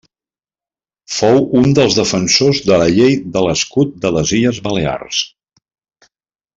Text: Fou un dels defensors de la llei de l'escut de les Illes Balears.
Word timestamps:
Fou 1.15 1.37
un 1.59 1.67
dels 1.79 1.99
defensors 1.99 2.63
de 2.71 2.79
la 2.85 2.89
llei 2.95 3.13
de 3.37 3.47
l'escut 3.49 3.95
de 4.07 4.15
les 4.19 4.35
Illes 4.43 4.65
Balears. 4.71 5.25